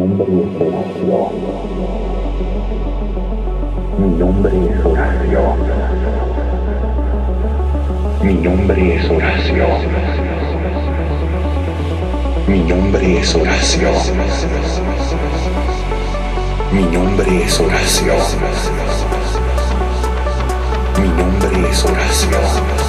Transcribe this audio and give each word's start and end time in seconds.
nombre 0.00 0.24
es 0.24 0.60
Horacio. 0.60 1.30
Mi 3.98 4.08
nombre 4.16 4.52
es 4.70 4.84
Horacio. 4.86 5.56
Mi 8.22 8.34
nombre 8.34 8.96
es 8.96 9.10
Horacio. 9.10 9.66
Mi 12.48 12.60
nombre 12.60 13.18
es 13.18 13.34
Horacio. 13.34 13.90
Mi 16.72 16.82
nombre 16.84 17.44
es 17.44 17.60
Horacio. 17.60 18.14
Mi 20.98 21.08
nombre 21.08 21.70
es 21.70 21.84
Horacio. 21.84 22.79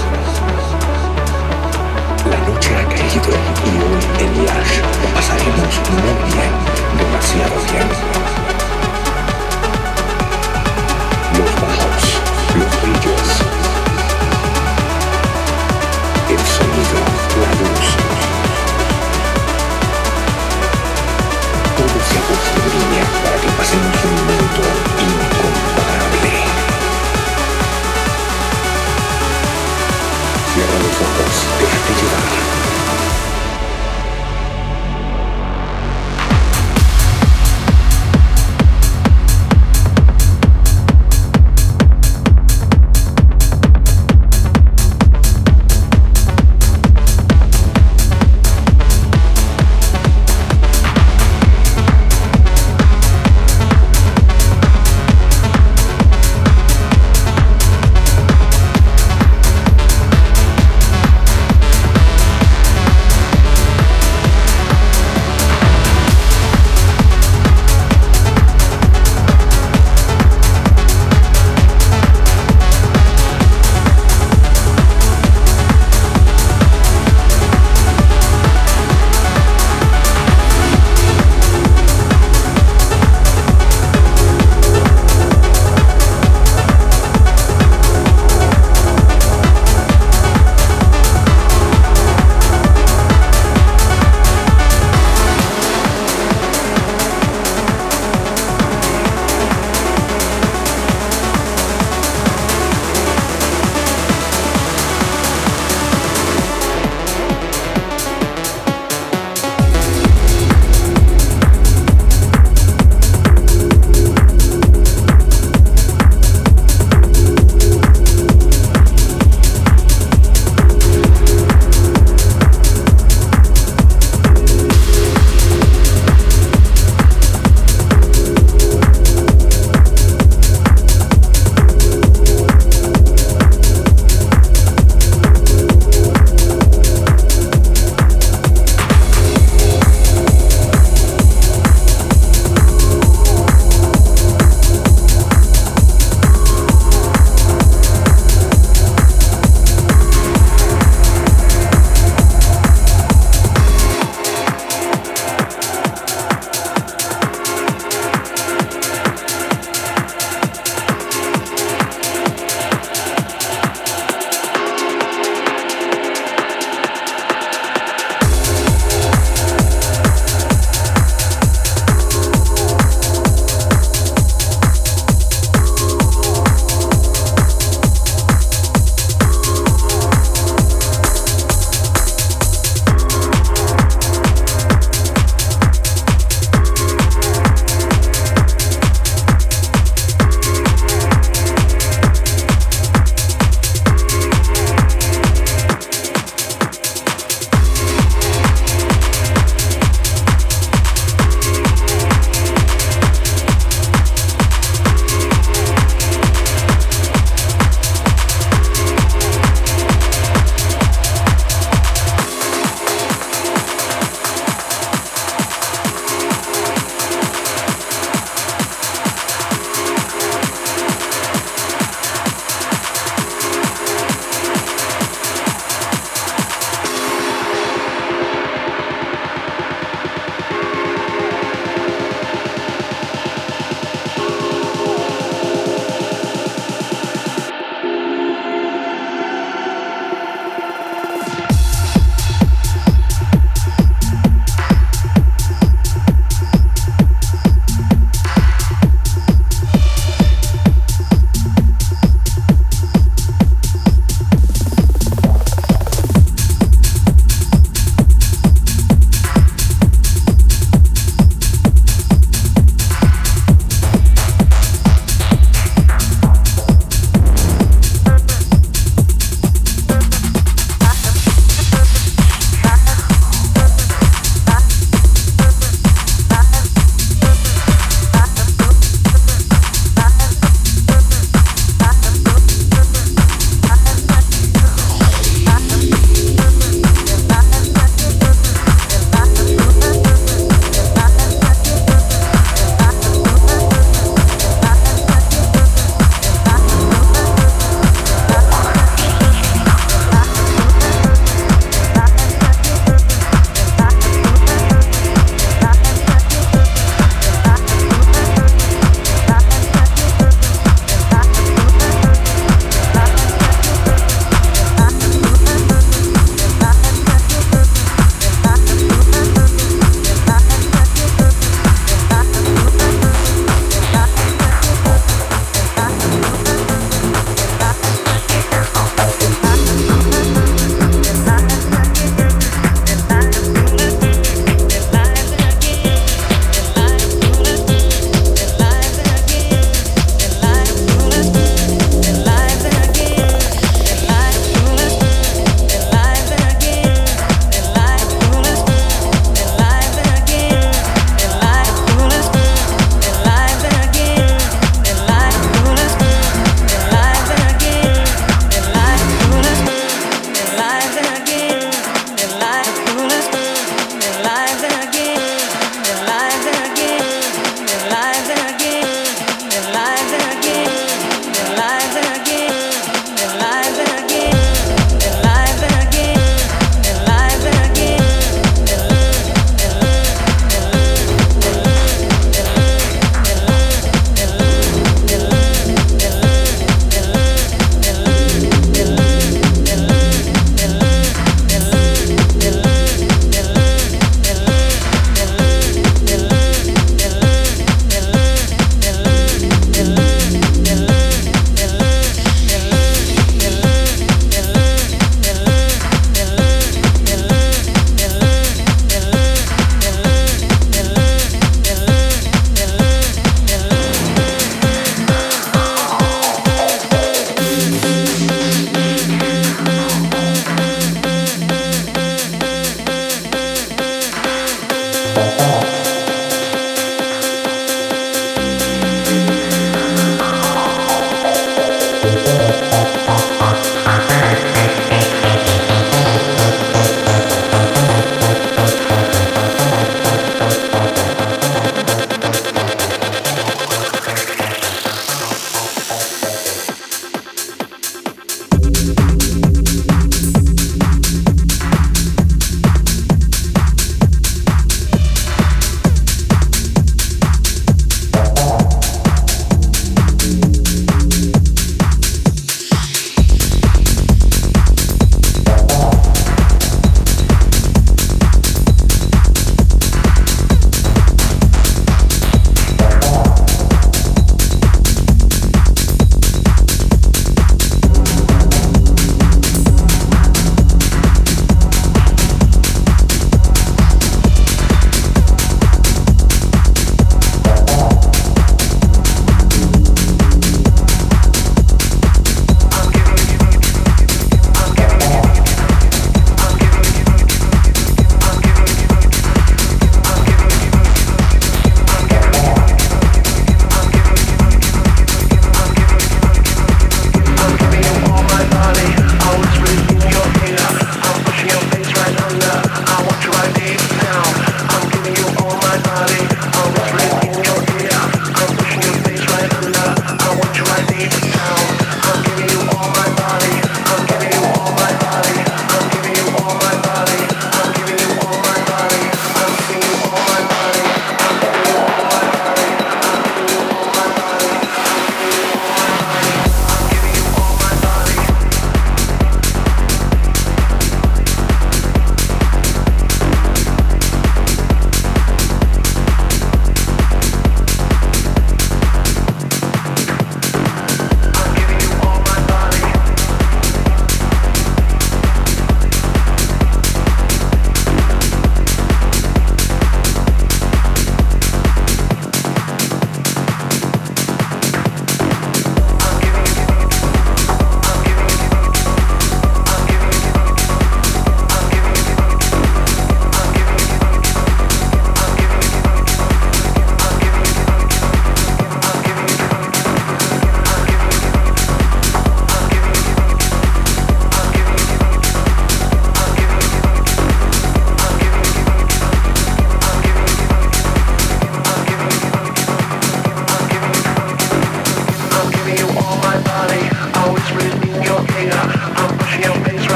Noche 2.61 2.75
ha 2.75 2.88
caído 2.89 3.31
y 3.65 3.73
hoy 3.81 4.03
en 4.20 4.45
Yash 4.45 4.75
lo 4.81 5.07
pasaremos 5.15 5.73
muy 5.89 6.13
bien, 6.29 6.53
demasiado 6.95 7.57
bien. 7.71 7.87
Los 11.39 11.51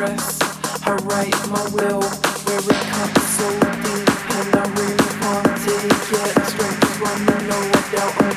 I 0.00 0.94
write 1.06 1.34
my 1.50 1.60
will 1.74 2.00
where 2.00 2.60
it 2.60 2.82
comes 2.86 3.22
so 3.34 3.50
deep, 3.82 4.30
and 4.30 4.54
I 4.54 4.64
really 4.78 5.10
want 5.22 5.44
to 5.44 5.74
get 6.08 6.46
straight. 6.46 6.78
Cause 6.78 7.02
I 7.02 7.18
know 7.26 8.22
no. 8.22 8.27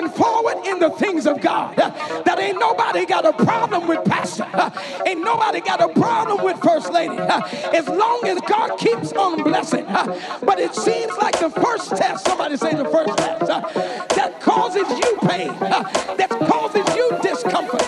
Going 0.00 0.12
forward 0.12 0.66
in 0.66 0.78
the 0.78 0.90
things 0.90 1.26
of 1.26 1.40
God, 1.40 1.76
that 1.76 2.38
ain't 2.38 2.58
nobody 2.58 3.04
got 3.06 3.24
a 3.24 3.32
problem 3.32 3.86
with 3.86 4.04
pastor, 4.04 4.46
ain't 5.06 5.22
nobody 5.22 5.60
got 5.60 5.80
a 5.80 5.88
problem 5.88 6.44
with 6.44 6.58
first 6.62 6.92
lady, 6.92 7.16
as 7.18 7.86
long 7.88 8.20
as 8.26 8.40
God 8.48 8.78
keeps 8.78 9.12
on 9.12 9.42
blessing. 9.42 9.84
But 9.84 10.58
it 10.58 10.74
seems 10.74 11.16
like 11.18 11.38
the 11.38 11.50
first 11.50 11.96
test, 11.96 12.26
somebody 12.26 12.56
say 12.56 12.74
the 12.74 12.84
first 12.84 13.16
test, 13.18 13.46
that 13.46 14.40
causes 14.40 14.88
you 14.88 15.16
pain, 15.28 15.48
that 15.58 16.30
causes 16.48 16.96
you 16.96 17.10
discomfort, 17.22 17.82